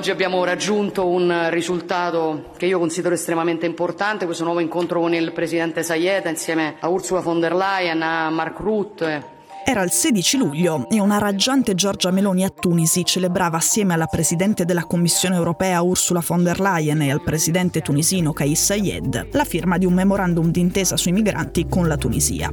Oggi 0.00 0.10
abbiamo 0.10 0.42
raggiunto 0.44 1.06
un 1.06 1.48
risultato 1.50 2.52
che 2.56 2.64
io 2.64 2.78
considero 2.78 3.14
estremamente 3.14 3.66
importante, 3.66 4.24
questo 4.24 4.44
nuovo 4.44 4.60
incontro 4.60 4.98
con 4.98 5.12
il 5.12 5.30
Presidente 5.32 5.82
Sayed 5.82 6.24
insieme 6.24 6.76
a 6.80 6.88
Ursula 6.88 7.20
von 7.20 7.38
der 7.38 7.54
Leyen, 7.54 8.00
a 8.00 8.30
Mark 8.30 8.58
Rutte, 8.60 9.24
era 9.62 9.82
il 9.82 9.90
16 9.90 10.38
luglio 10.38 10.88
e 10.88 10.98
una 11.00 11.18
raggiante 11.18 11.74
Giorgia 11.74 12.10
Meloni 12.10 12.44
a 12.44 12.48
Tunisi 12.48 13.04
celebrava 13.04 13.58
assieme 13.58 13.92
alla 13.92 14.06
Presidente 14.06 14.64
della 14.64 14.86
Commissione 14.86 15.36
europea 15.36 15.82
Ursula 15.82 16.22
von 16.26 16.44
der 16.44 16.60
Leyen 16.60 17.02
e 17.02 17.10
al 17.10 17.22
Presidente 17.22 17.82
tunisino 17.82 18.32
Kais 18.32 18.58
Sayed 18.58 19.28
la 19.32 19.44
firma 19.44 19.76
di 19.76 19.84
un 19.84 19.92
memorandum 19.92 20.50
d'intesa 20.50 20.96
sui 20.96 21.12
migranti 21.12 21.66
con 21.68 21.86
la 21.86 21.98
Tunisia. 21.98 22.50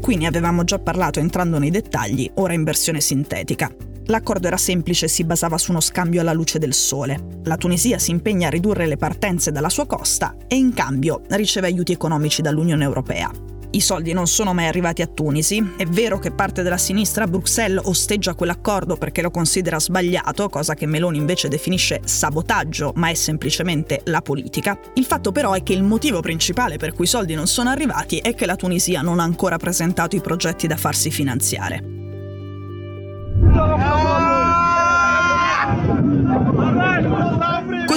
Qui 0.00 0.16
ne 0.16 0.26
avevamo 0.26 0.64
già 0.64 0.78
parlato 0.78 1.20
entrando 1.20 1.58
nei 1.58 1.70
dettagli, 1.70 2.30
ora 2.36 2.54
in 2.54 2.64
versione 2.64 3.02
sintetica. 3.02 3.70
L'accordo 4.06 4.46
era 4.46 4.58
semplice 4.58 5.06
e 5.06 5.08
si 5.08 5.24
basava 5.24 5.56
su 5.56 5.70
uno 5.70 5.80
scambio 5.80 6.20
alla 6.20 6.34
luce 6.34 6.58
del 6.58 6.74
sole. 6.74 7.40
La 7.44 7.56
Tunisia 7.56 7.98
si 7.98 8.10
impegna 8.10 8.48
a 8.48 8.50
ridurre 8.50 8.86
le 8.86 8.98
partenze 8.98 9.50
dalla 9.50 9.70
sua 9.70 9.86
costa 9.86 10.36
e 10.46 10.56
in 10.56 10.74
cambio 10.74 11.22
riceve 11.28 11.68
aiuti 11.68 11.92
economici 11.92 12.42
dall'Unione 12.42 12.84
Europea. 12.84 13.30
I 13.74 13.80
soldi 13.80 14.12
non 14.12 14.28
sono 14.28 14.54
mai 14.54 14.66
arrivati 14.68 15.02
a 15.02 15.08
Tunisi. 15.08 15.72
È 15.76 15.84
vero 15.84 16.20
che 16.20 16.30
parte 16.30 16.62
della 16.62 16.76
sinistra 16.76 17.24
a 17.24 17.26
Bruxelles 17.26 17.84
osteggia 17.86 18.34
quell'accordo 18.34 18.96
perché 18.96 19.20
lo 19.20 19.32
considera 19.32 19.80
sbagliato, 19.80 20.48
cosa 20.48 20.74
che 20.74 20.86
Meloni 20.86 21.18
invece 21.18 21.48
definisce 21.48 22.00
sabotaggio, 22.04 22.92
ma 22.94 23.08
è 23.08 23.14
semplicemente 23.14 24.02
la 24.04 24.20
politica. 24.20 24.78
Il 24.94 25.04
fatto 25.04 25.32
però 25.32 25.54
è 25.54 25.64
che 25.64 25.72
il 25.72 25.82
motivo 25.82 26.20
principale 26.20 26.76
per 26.76 26.92
cui 26.92 27.06
i 27.06 27.08
soldi 27.08 27.34
non 27.34 27.48
sono 27.48 27.70
arrivati 27.70 28.18
è 28.18 28.34
che 28.34 28.46
la 28.46 28.54
Tunisia 28.54 29.00
non 29.02 29.18
ha 29.18 29.24
ancora 29.24 29.56
presentato 29.56 30.14
i 30.14 30.20
progetti 30.20 30.68
da 30.68 30.76
farsi 30.76 31.10
finanziare. 31.10 32.03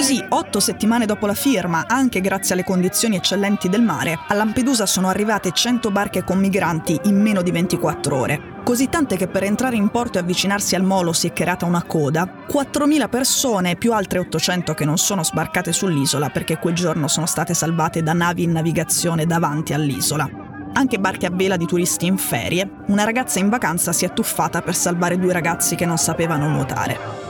Così, 0.08 0.24
otto 0.30 0.58
settimane 0.58 1.04
dopo 1.04 1.26
la 1.26 1.34
firma, 1.34 1.84
anche 1.86 2.22
grazie 2.22 2.54
alle 2.54 2.64
condizioni 2.64 3.16
eccellenti 3.16 3.68
del 3.68 3.82
mare, 3.82 4.18
a 4.26 4.32
Lampedusa 4.32 4.86
sono 4.86 5.08
arrivate 5.08 5.52
100 5.52 5.90
barche 5.90 6.24
con 6.24 6.38
migranti 6.38 6.98
in 7.02 7.20
meno 7.20 7.42
di 7.42 7.50
24 7.50 8.16
ore. 8.16 8.40
Così 8.64 8.88
tante 8.88 9.18
che 9.18 9.28
per 9.28 9.42
entrare 9.42 9.76
in 9.76 9.90
porto 9.90 10.16
e 10.16 10.22
avvicinarsi 10.22 10.74
al 10.74 10.82
molo 10.82 11.12
si 11.12 11.26
è 11.26 11.34
creata 11.34 11.66
una 11.66 11.82
coda, 11.82 12.24
4.000 12.50 13.08
persone 13.10 13.76
più 13.76 13.92
altre 13.92 14.20
800 14.20 14.72
che 14.72 14.86
non 14.86 14.96
sono 14.96 15.22
sbarcate 15.22 15.74
sull'isola 15.74 16.30
perché 16.30 16.56
quel 16.56 16.74
giorno 16.74 17.06
sono 17.06 17.26
state 17.26 17.52
salvate 17.52 18.02
da 18.02 18.14
navi 18.14 18.44
in 18.44 18.52
navigazione 18.52 19.26
davanti 19.26 19.74
all'isola. 19.74 20.26
Anche 20.72 20.98
barche 20.98 21.26
a 21.26 21.30
vela 21.30 21.58
di 21.58 21.66
turisti 21.66 22.06
in 22.06 22.16
ferie, 22.16 22.66
una 22.86 23.04
ragazza 23.04 23.40
in 23.40 23.50
vacanza 23.50 23.92
si 23.92 24.06
è 24.06 24.12
tuffata 24.14 24.62
per 24.62 24.74
salvare 24.74 25.18
due 25.18 25.34
ragazzi 25.34 25.74
che 25.74 25.84
non 25.84 25.98
sapevano 25.98 26.48
nuotare. 26.48 27.27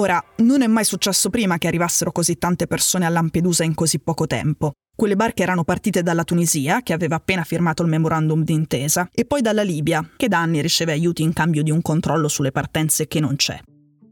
Ora, 0.00 0.24
non 0.36 0.62
è 0.62 0.66
mai 0.66 0.84
successo 0.84 1.28
prima 1.28 1.58
che 1.58 1.66
arrivassero 1.66 2.10
così 2.10 2.38
tante 2.38 2.66
persone 2.66 3.04
a 3.04 3.10
Lampedusa 3.10 3.64
in 3.64 3.74
così 3.74 3.98
poco 3.98 4.26
tempo. 4.26 4.72
Quelle 4.96 5.14
barche 5.14 5.42
erano 5.42 5.62
partite 5.62 6.02
dalla 6.02 6.24
Tunisia, 6.24 6.80
che 6.80 6.94
aveva 6.94 7.16
appena 7.16 7.44
firmato 7.44 7.82
il 7.82 7.90
memorandum 7.90 8.42
d'intesa, 8.42 9.10
e 9.12 9.26
poi 9.26 9.42
dalla 9.42 9.60
Libia, 9.60 10.02
che 10.16 10.28
da 10.28 10.38
anni 10.38 10.62
riceve 10.62 10.92
aiuti 10.92 11.22
in 11.22 11.34
cambio 11.34 11.62
di 11.62 11.70
un 11.70 11.82
controllo 11.82 12.28
sulle 12.28 12.50
partenze 12.50 13.08
che 13.08 13.20
non 13.20 13.36
c'è. 13.36 13.60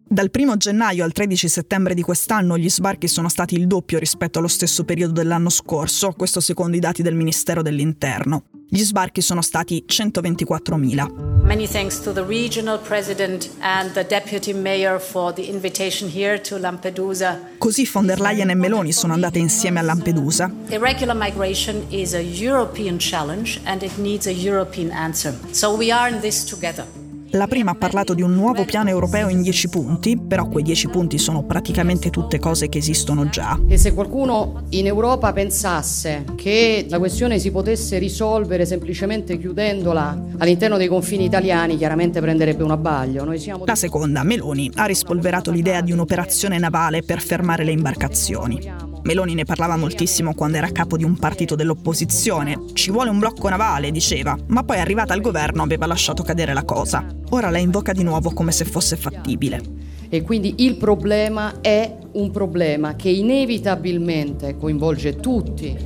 Dal 0.07 0.31
1 0.31 0.59
gennaio 0.59 1.05
al 1.05 1.13
13 1.13 1.49
settembre 1.49 1.95
di 1.95 2.03
quest'anno 2.03 2.59
gli 2.59 2.69
sbarchi 2.69 3.09
sono 3.09 3.31
stati 3.31 3.55
il 3.55 3.67
doppio 3.67 3.99
rispetto 3.99 4.41
allo 4.41 4.49
stesso 4.49 4.85
periodo 4.85 5.15
dell'anno 5.15 5.49
scorso, 5.49 6.13
questo 6.13 6.41
secondo 6.41 6.77
i 6.77 6.81
dati 6.81 7.01
del 7.01 7.15
Ministero 7.15 7.63
dell'Interno. 7.63 8.45
Gli 8.71 8.83
sbarchi 8.83 9.23
sono 9.23 9.41
stati 9.41 9.83
124.000. 9.89 11.43
Many 11.43 11.67
thanks 11.67 12.03
to 12.03 12.13
the 12.13 12.23
regional 12.23 12.79
president 12.79 13.49
and 13.61 13.95
the 13.95 14.05
deputy 14.05 14.53
mayor 14.53 15.01
for 15.01 15.33
the 15.33 15.49
invitation 15.49 16.11
here 16.11 16.39
to 16.39 16.59
Lampedusa. 16.59 17.41
Così 17.57 17.89
von 17.91 18.05
der 18.05 18.21
Leyen 18.21 18.51
e 18.51 18.55
Meloni 18.55 18.93
sono 18.93 19.15
andate 19.15 19.39
insieme 19.39 19.81
a 19.81 19.83
Lampedusa. 19.83 20.53
Irregular 20.69 21.17
migration 21.17 21.87
is 21.89 22.13
a 22.13 22.21
European 22.21 22.99
challenge 22.99 23.59
and 23.65 23.83
it 23.83 23.97
needs 23.97 24.27
a 24.27 24.33
European 24.33 24.91
answer. 24.91 25.35
So 25.51 25.75
we 25.75 25.91
are 25.91 26.13
in 26.13 26.21
this 26.21 26.45
together. 26.45 26.85
La 27.33 27.47
prima 27.47 27.73
ha 27.73 27.75
parlato 27.75 28.15
di 28.15 28.23
un 28.23 28.33
nuovo 28.33 28.65
piano 28.65 28.89
europeo 28.89 29.29
in 29.29 29.43
10 29.43 29.69
punti, 29.69 30.17
però 30.17 30.49
quei 30.49 30.65
10 30.65 30.89
punti 30.89 31.19
sono 31.19 31.43
praticamente 31.43 32.09
tutte 32.09 32.39
cose 32.39 32.71
che 32.71 32.79
esistono 32.79 33.29
già. 33.29 33.59
E 33.69 33.77
se 33.77 33.93
qualcuno 33.93 34.63
in 34.71 34.87
Europa 34.87 35.33
pensasse 35.35 36.25
che 36.37 36.87
la 36.89 36.99
questione 36.99 37.39
si 37.39 37.51
potesse 37.51 37.99
risolvere 37.99 38.65
semplicemente 38.65 39.39
chiudendola 39.39 40.25
all'interno 40.39 40.79
dei 40.79 40.89
confini 40.89 41.25
italiani, 41.25 41.77
chiaramente 41.77 42.21
prenderebbe 42.21 42.63
un 42.63 42.71
abbaglio. 42.71 43.37
Siamo... 43.37 43.65
La 43.67 43.75
seconda, 43.75 44.23
Meloni, 44.23 44.71
ha 44.77 44.87
rispolverato 44.87 45.51
l'idea 45.51 45.83
di 45.83 45.93
un'operazione 45.93 46.59
navale 46.59 47.03
per 47.03 47.21
fermare 47.21 47.63
le 47.63 47.73
imbarcazioni. 47.73 48.88
Meloni 49.03 49.35
ne 49.35 49.45
parlava 49.45 49.77
moltissimo 49.77 50.35
quando 50.35 50.57
era 50.57 50.71
capo 50.71 50.97
di 50.97 51.05
un 51.05 51.17
partito 51.17 51.55
dell'opposizione. 51.55 52.65
Ci 52.73 52.91
vuole 52.91 53.11
un 53.11 53.19
blocco 53.19 53.49
navale, 53.49 53.91
diceva, 53.91 54.37
ma 54.49 54.65
poi 54.65 54.79
arrivata 54.79 55.15
al 55.15 55.21
governo 55.21 55.63
aveva 55.63 55.87
lasciato 55.87 56.23
cadere 56.23 56.53
la 56.53 56.65
cosa. 56.65 57.07
Ora 57.31 57.51
la 57.51 57.59
invoca 57.59 57.93
di 57.93 58.03
nuovo 58.03 58.33
come 58.33 58.53
se 58.53 58.65
fosse 58.65 58.97
fattibile. 58.97 59.61
E 60.09 60.23
quindi 60.23 60.55
il 60.59 60.77
problema 60.77 61.61
è 61.61 61.97
un 62.13 62.31
problema 62.31 62.97
che 62.97 63.11
inevitabilmente 63.11 64.57
coinvolge 64.57 65.17
tutti. 65.17 65.77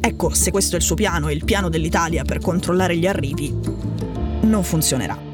Ecco, 0.00 0.30
se 0.34 0.50
questo 0.50 0.76
è 0.76 0.78
il 0.78 0.84
suo 0.84 0.96
piano 0.96 1.28
e 1.28 1.32
il 1.32 1.44
piano 1.44 1.70
dell'Italia 1.70 2.24
per 2.24 2.38
controllare 2.38 2.96
gli 2.96 3.06
arrivi, 3.06 3.54
non 4.42 4.62
funzionerà. 4.62 5.33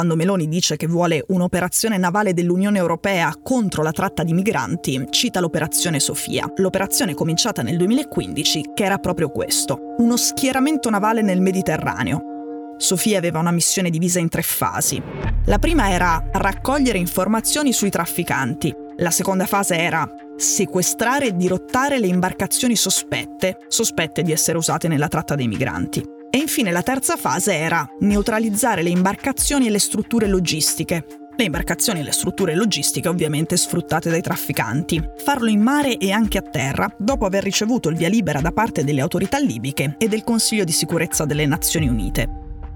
Quando 0.00 0.16
Meloni 0.16 0.48
dice 0.48 0.76
che 0.76 0.86
vuole 0.86 1.22
un'operazione 1.28 1.98
navale 1.98 2.32
dell'Unione 2.32 2.78
Europea 2.78 3.34
contro 3.42 3.82
la 3.82 3.92
tratta 3.92 4.22
di 4.22 4.32
migranti, 4.32 5.08
cita 5.10 5.40
l'operazione 5.40 6.00
Sofia, 6.00 6.50
l'operazione 6.56 7.12
cominciata 7.12 7.60
nel 7.60 7.76
2015 7.76 8.70
che 8.72 8.84
era 8.84 8.96
proprio 8.96 9.28
questo, 9.28 9.94
uno 9.98 10.16
schieramento 10.16 10.88
navale 10.88 11.20
nel 11.20 11.42
Mediterraneo. 11.42 12.76
Sofia 12.78 13.18
aveva 13.18 13.40
una 13.40 13.50
missione 13.50 13.90
divisa 13.90 14.20
in 14.20 14.30
tre 14.30 14.40
fasi. 14.40 15.02
La 15.44 15.58
prima 15.58 15.90
era 15.90 16.30
raccogliere 16.32 16.96
informazioni 16.96 17.74
sui 17.74 17.90
trafficanti, 17.90 18.74
la 18.96 19.10
seconda 19.10 19.44
fase 19.44 19.76
era 19.76 20.10
sequestrare 20.34 21.26
e 21.26 21.36
dirottare 21.36 21.98
le 21.98 22.06
imbarcazioni 22.06 22.74
sospette, 22.74 23.58
sospette 23.68 24.22
di 24.22 24.32
essere 24.32 24.56
usate 24.56 24.88
nella 24.88 25.08
tratta 25.08 25.34
dei 25.34 25.46
migranti. 25.46 26.19
E 26.32 26.38
infine 26.38 26.70
la 26.70 26.82
terza 26.82 27.16
fase 27.16 27.54
era 27.54 27.84
neutralizzare 28.00 28.82
le 28.82 28.90
imbarcazioni 28.90 29.66
e 29.66 29.70
le 29.70 29.80
strutture 29.80 30.28
logistiche. 30.28 31.04
Le 31.36 31.44
imbarcazioni 31.44 32.00
e 32.00 32.02
le 32.04 32.12
strutture 32.12 32.54
logistiche 32.54 33.08
ovviamente 33.08 33.56
sfruttate 33.56 34.10
dai 34.10 34.20
trafficanti. 34.20 35.02
Farlo 35.24 35.48
in 35.48 35.60
mare 35.60 35.96
e 35.96 36.12
anche 36.12 36.38
a 36.38 36.42
terra, 36.42 36.88
dopo 36.96 37.26
aver 37.26 37.42
ricevuto 37.42 37.88
il 37.88 37.96
via 37.96 38.08
libera 38.08 38.40
da 38.40 38.52
parte 38.52 38.84
delle 38.84 39.00
autorità 39.00 39.38
libiche 39.38 39.96
e 39.98 40.06
del 40.06 40.22
Consiglio 40.22 40.62
di 40.62 40.72
sicurezza 40.72 41.24
delle 41.24 41.46
Nazioni 41.46 41.88
Unite. 41.88 42.28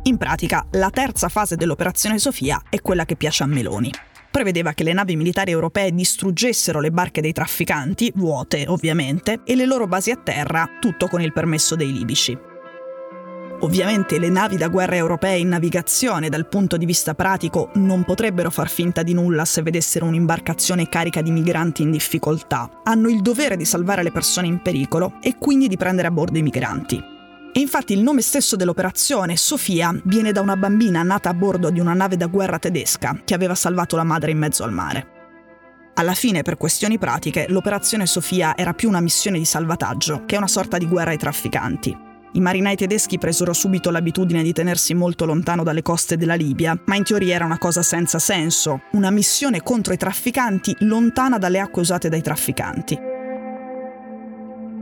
In 0.05 0.17
pratica, 0.17 0.67
la 0.73 0.91
terza 0.91 1.29
fase 1.29 1.55
dell'operazione 1.55 2.19
Sofia 2.19 2.61
è 2.69 2.81
quella 2.81 3.05
che 3.05 3.17
piace 3.17 3.45
a 3.45 3.47
Meloni 3.47 3.91
prevedeva 4.35 4.73
che 4.73 4.83
le 4.83 4.93
navi 4.93 5.15
militari 5.15 5.53
europee 5.53 5.95
distruggessero 5.95 6.81
le 6.81 6.91
barche 6.91 7.21
dei 7.21 7.33
trafficanti, 7.33 8.11
vuote 8.17 8.65
ovviamente, 8.67 9.43
e 9.45 9.55
le 9.55 9.65
loro 9.65 9.87
basi 9.87 10.11
a 10.11 10.17
terra, 10.17 10.69
tutto 10.81 11.06
con 11.06 11.23
il 11.23 11.33
permesso 11.33 11.77
dei 11.77 11.93
libici. 11.93 12.37
Ovviamente 13.65 14.19
le 14.19 14.29
navi 14.29 14.59
da 14.59 14.69
guerra 14.69 14.97
europee 14.97 15.39
in 15.39 15.49
navigazione 15.49 16.29
dal 16.29 16.47
punto 16.47 16.77
di 16.77 16.85
vista 16.85 17.15
pratico 17.15 17.71
non 17.77 18.05
potrebbero 18.05 18.51
far 18.51 18.69
finta 18.69 19.03
di 19.03 19.15
nulla 19.15 19.47
se 19.47 19.63
vedessero 19.63 20.05
un'imbarcazione 20.05 20.87
carica 20.91 21.23
di 21.23 21.31
migranti 21.31 21.81
in 21.81 21.91
difficoltà. 21.91 22.69
Hanno 22.83 23.09
il 23.09 23.23
dovere 23.23 23.57
di 23.57 23.65
salvare 23.65 24.03
le 24.03 24.13
persone 24.13 24.49
in 24.49 24.61
pericolo 24.61 25.15
e 25.23 25.39
quindi 25.39 25.67
di 25.67 25.79
prendere 25.79 26.09
a 26.09 26.11
bordo 26.11 26.37
i 26.37 26.43
migranti. 26.43 27.03
E 27.55 27.59
infatti 27.59 27.95
il 27.95 28.03
nome 28.03 28.21
stesso 28.21 28.55
dell'operazione, 28.55 29.35
Sofia, 29.39 29.99
viene 30.05 30.33
da 30.33 30.43
una 30.43 30.57
bambina 30.57 31.03
nata 31.03 31.31
a 31.31 31.35
bordo 31.35 31.71
di 31.71 31.81
una 31.81 31.95
nave 31.95 32.19
da 32.19 32.27
guerra 32.27 32.59
tedesca 32.59 33.19
che 33.25 33.33
aveva 33.33 33.55
salvato 33.55 33.97
la 33.97 34.05
madre 34.05 34.31
in 34.31 34.39
mezzo 34.39 34.63
al 34.63 34.73
mare. 34.73 35.07
Alla 35.95 36.15
fine, 36.15 36.43
per 36.43 36.59
questioni 36.59 36.99
pratiche, 36.99 37.47
l'operazione 37.49 38.05
Sofia 38.05 38.55
era 38.59 38.75
più 38.75 38.91
una 38.91 39.01
missione 39.01 39.39
di 39.39 39.47
salvataggio 39.47 40.25
che 40.27 40.37
una 40.37 40.49
sorta 40.49 40.77
di 40.77 40.87
guerra 40.87 41.13
ai 41.13 41.19
trafficanti. 41.19 42.13
I 42.37 42.41
marinai 42.41 42.75
tedeschi 42.75 43.17
presero 43.17 43.53
subito 43.53 43.93
l'abitudine 43.93 44.43
di 44.43 44.53
tenersi 44.53 44.93
molto 44.93 45.25
lontano 45.25 45.63
dalle 45.63 45.83
coste 45.83 46.17
della 46.17 46.35
Libia, 46.35 46.77
ma 46.87 46.97
in 46.97 47.05
teoria 47.05 47.37
era 47.37 47.45
una 47.45 47.59
cosa 47.59 47.81
senza 47.81 48.19
senso, 48.19 48.83
una 48.95 49.11
missione 49.11 49.63
contro 49.63 49.93
i 49.93 49.97
trafficanti 49.97 50.75
lontana 50.81 51.39
dalle 51.39 51.61
acque 51.61 51.83
usate 51.83 52.09
dai 52.09 52.23
trafficanti. 52.23 52.99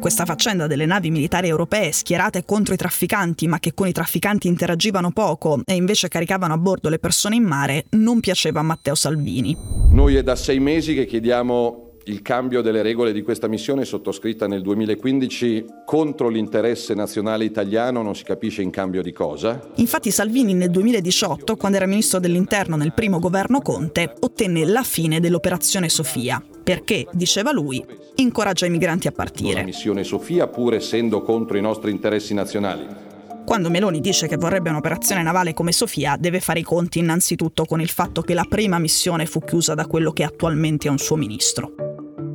Questa 0.01 0.25
faccenda 0.25 0.67
delle 0.67 0.87
navi 0.87 1.11
militari 1.11 1.49
europee 1.49 1.93
schierate 1.93 2.47
contro 2.47 2.73
i 2.73 2.79
trafficanti 2.79 3.47
ma 3.47 3.61
che 3.61 3.75
con 3.75 3.87
i 3.87 3.93
trafficanti 3.93 4.49
interagivano 4.49 5.13
poco 5.13 5.61
e 5.67 5.75
invece 5.75 6.09
caricavano 6.09 6.55
a 6.55 6.59
bordo 6.59 6.89
le 6.89 6.99
persone 6.99 7.37
in 7.37 7.45
mare 7.45 7.85
non 7.91 8.21
piaceva 8.21 8.61
a 8.61 8.65
Matteo 8.65 8.95
Salvini. 8.95 9.55
Noi 9.91 10.15
è 10.15 10.23
da 10.23 10.37
sei 10.37 10.59
mesi 10.59 10.95
che 10.95 11.05
chiediamo 11.05 11.82
il 12.05 12.23
cambio 12.23 12.63
delle 12.63 12.83
regole 12.83 13.13
di 13.13 13.23
questa 13.23 13.47
missione 13.47 13.85
sottoscritta 13.85 14.49
nel 14.49 14.63
2015 14.63 15.65
contro 15.85 16.29
l'interesse 16.29 16.95
nazionale 16.95 17.45
italiano 17.45 18.03
non 18.03 18.17
si 18.17 18.25
capisce 18.25 18.63
in 18.63 18.71
cambio 18.71 19.03
di 19.03 19.13
cosa. 19.13 19.61
Infatti 19.77 20.11
Salvini 20.11 20.55
nel 20.55 20.71
2018, 20.71 21.57
quando 21.57 21.77
era 21.77 21.87
ministro 21.87 22.19
dell'interno 22.19 22.77
nel 22.77 22.93
primo 22.93 23.21
governo 23.21 23.61
Conte, 23.61 24.15
ottenne 24.19 24.65
la 24.65 24.83
fine 24.83 25.21
dell'operazione 25.21 25.89
Sofia, 25.89 26.43
perché, 26.65 27.07
diceva 27.13 27.53
lui, 27.53 27.85
incoraggia 28.17 28.67
i 28.67 28.71
migranti 28.71 29.07
a 29.07 29.13
partire. 29.13 29.61
La 29.61 29.63
missione 29.63 30.03
Sofia, 30.03 30.49
pur 30.49 30.75
essendo 30.75 31.23
contro 31.23 31.57
i 31.57 31.61
nostri 31.61 31.91
interessi 31.93 32.35
nazionali. 32.35 33.11
Quando 33.45 33.71
Meloni 33.71 34.01
dice 34.01 34.29
che 34.29 34.37
vorrebbe 34.37 34.71
un'operazione 34.71 35.23
navale 35.23 35.53
come 35.53 35.73
Sofia, 35.73 36.17
deve 36.19 36.41
fare 36.41 36.61
i 36.61 36.65
conti 36.65 37.01
innanzitutto 37.01 37.65
con 37.65 37.81
il 37.81 37.91
fatto 37.91 38.23
che 38.23 38.35
la 38.35 38.47
prima 38.49 38.79
missione 38.79 39.27
fu 39.27 39.41
chiusa 39.41 39.75
da 39.75 39.87
quello 39.87 40.13
che 40.13 40.23
attualmente 40.23 40.89
è 40.89 40.91
un 40.91 40.99
suo 40.99 41.17
ministro. 41.17 41.92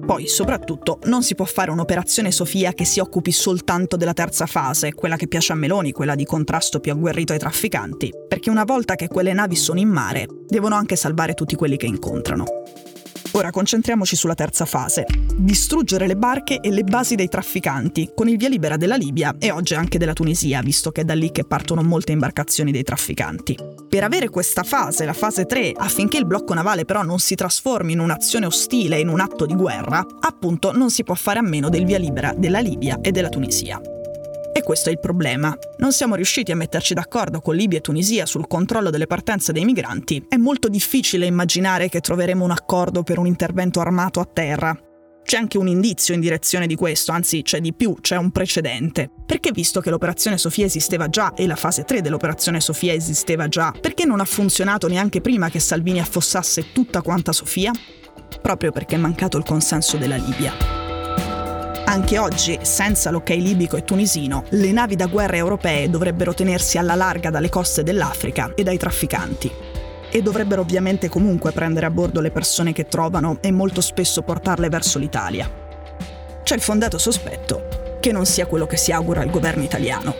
Poi, 0.07 0.25
soprattutto, 0.25 0.99
non 1.03 1.21
si 1.21 1.35
può 1.35 1.43
fare 1.43 1.69
un'operazione 1.69 2.31
Sofia 2.31 2.71
che 2.71 2.85
si 2.85 3.01
occupi 3.01 3.33
soltanto 3.33 3.97
della 3.97 4.13
terza 4.13 4.45
fase, 4.45 4.93
quella 4.93 5.17
che 5.17 5.27
piace 5.27 5.51
a 5.51 5.55
Meloni, 5.55 5.91
quella 5.91 6.15
di 6.15 6.23
contrasto 6.23 6.79
più 6.79 6.93
agguerrito 6.93 7.33
ai 7.33 7.39
trafficanti, 7.39 8.13
perché 8.25 8.49
una 8.49 8.63
volta 8.63 8.95
che 8.95 9.09
quelle 9.09 9.33
navi 9.33 9.57
sono 9.57 9.79
in 9.79 9.89
mare, 9.89 10.25
devono 10.47 10.75
anche 10.75 10.95
salvare 10.95 11.33
tutti 11.33 11.55
quelli 11.55 11.75
che 11.75 11.87
incontrano. 11.87 12.45
Ora 13.37 13.51
concentriamoci 13.51 14.15
sulla 14.15 14.33
terza 14.33 14.65
fase. 14.65 15.05
Distruggere 15.35 16.07
le 16.07 16.15
barche 16.15 16.59
e 16.59 16.71
le 16.71 16.83
basi 16.83 17.13
dei 17.13 17.27
trafficanti, 17.27 18.09
con 18.15 18.27
il 18.27 18.35
via 18.35 18.49
libera 18.49 18.77
della 18.77 18.95
Libia 18.95 19.35
e 19.37 19.51
oggi 19.51 19.75
anche 19.75 19.99
della 19.99 20.13
Tunisia, 20.13 20.63
visto 20.63 20.89
che 20.89 21.01
è 21.01 21.03
da 21.03 21.13
lì 21.13 21.31
che 21.31 21.43
partono 21.43 21.83
molte 21.83 22.13
imbarcazioni 22.13 22.71
dei 22.71 22.81
trafficanti. 22.81 23.55
Per 23.87 24.03
avere 24.03 24.29
questa 24.29 24.63
fase, 24.63 25.05
la 25.05 25.13
fase 25.13 25.45
3, 25.45 25.73
affinché 25.75 26.17
il 26.17 26.25
blocco 26.25 26.55
navale 26.55 26.83
però 26.83 27.03
non 27.03 27.19
si 27.19 27.35
trasformi 27.35 27.91
in 27.91 27.99
un'azione 27.99 28.47
ostile, 28.47 28.99
in 28.99 29.07
un 29.07 29.19
atto 29.19 29.45
di 29.45 29.53
guerra, 29.53 30.03
appunto 30.19 30.75
non 30.75 30.89
si 30.89 31.03
può 31.03 31.13
fare 31.13 31.37
a 31.37 31.43
meno 31.43 31.69
del 31.69 31.85
via 31.85 31.99
libera 31.99 32.33
della 32.35 32.59
Libia 32.59 32.97
e 33.01 33.11
della 33.11 33.29
Tunisia. 33.29 33.79
E 34.57 34.63
questo 34.63 34.89
è 34.89 34.91
il 34.91 34.99
problema. 34.99 35.55
Non 35.77 35.91
siamo 35.91 36.15
riusciti 36.15 36.51
a 36.51 36.55
metterci 36.55 36.95
d'accordo 36.95 37.41
con 37.41 37.55
Libia 37.55 37.77
e 37.77 37.81
Tunisia 37.81 38.25
sul 38.25 38.47
controllo 38.47 38.89
delle 38.89 39.05
partenze 39.05 39.53
dei 39.53 39.63
migranti. 39.63 40.25
È 40.27 40.35
molto 40.35 40.67
difficile 40.67 41.27
immaginare 41.27 41.89
che 41.89 42.01
troveremo 42.01 42.43
un 42.43 42.49
accordo 42.49 43.03
per 43.03 43.19
un 43.19 43.27
intervento 43.27 43.81
armato 43.81 44.19
a 44.19 44.25
terra. 44.25 44.75
C'è 45.23 45.37
anche 45.37 45.59
un 45.59 45.67
indizio 45.67 46.15
in 46.15 46.21
direzione 46.21 46.65
di 46.65 46.73
questo, 46.73 47.11
anzi 47.11 47.43
c'è 47.43 47.61
di 47.61 47.75
più, 47.75 47.97
c'è 48.01 48.15
un 48.15 48.31
precedente. 48.31 49.11
Perché 49.27 49.51
visto 49.51 49.79
che 49.79 49.91
l'operazione 49.91 50.39
Sofia 50.39 50.65
esisteva 50.65 51.07
già 51.07 51.35
e 51.35 51.45
la 51.45 51.55
fase 51.55 51.83
3 51.83 52.01
dell'operazione 52.01 52.59
Sofia 52.59 52.93
esisteva 52.93 53.47
già, 53.47 53.71
perché 53.79 54.05
non 54.05 54.21
ha 54.21 54.25
funzionato 54.25 54.87
neanche 54.87 55.21
prima 55.21 55.51
che 55.51 55.59
Salvini 55.59 55.99
affossasse 55.99 56.71
tutta 56.73 57.03
quanta 57.03 57.31
Sofia? 57.31 57.71
Proprio 58.41 58.71
perché 58.71 58.95
è 58.95 58.99
mancato 58.99 59.37
il 59.37 59.43
consenso 59.43 59.97
della 59.97 60.15
Libia. 60.15 60.76
Anche 61.89 62.17
oggi, 62.17 62.59
senza 62.63 63.11
l'ok 63.11 63.29
libico 63.29 63.77
e 63.77 63.85
tunisino, 63.85 64.43
le 64.49 64.73
navi 64.73 64.97
da 64.97 65.05
guerra 65.05 65.37
europee 65.37 65.89
dovrebbero 65.89 66.33
tenersi 66.33 66.77
alla 66.77 66.95
larga 66.95 67.29
dalle 67.29 67.47
coste 67.47 67.81
dell'Africa 67.81 68.51
e 68.55 68.63
dai 68.63 68.77
trafficanti. 68.77 69.49
E 70.11 70.21
dovrebbero 70.21 70.61
ovviamente 70.61 71.07
comunque 71.07 71.53
prendere 71.53 71.85
a 71.85 71.89
bordo 71.89 72.19
le 72.19 72.31
persone 72.31 72.73
che 72.73 72.87
trovano 72.87 73.37
e 73.39 73.51
molto 73.51 73.79
spesso 73.79 74.21
portarle 74.21 74.67
verso 74.67 74.99
l'Italia. 74.99 75.49
C'è 76.43 76.55
il 76.55 76.61
fondato 76.61 76.97
sospetto 76.97 77.97
che 78.01 78.11
non 78.11 78.25
sia 78.25 78.47
quello 78.47 78.67
che 78.67 78.75
si 78.75 78.91
augura 78.91 79.23
il 79.23 79.31
governo 79.31 79.63
italiano. 79.63 80.13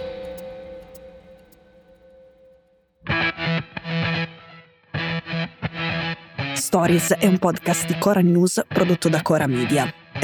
Stories 6.54 7.14
è 7.14 7.26
un 7.28 7.38
podcast 7.40 7.88
di 7.88 7.98
Cora 8.00 8.22
News 8.22 8.64
prodotto 8.70 9.10
da 9.10 9.22
Cora 9.22 9.48
Media. 9.48 9.94